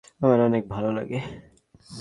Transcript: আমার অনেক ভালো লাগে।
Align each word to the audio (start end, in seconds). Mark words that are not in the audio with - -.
আমার 0.21 0.39
অনেক 0.41 0.63
ভালো 0.69 0.89
লাগে। 0.97 1.19